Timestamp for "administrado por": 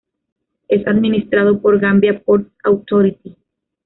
0.87-1.79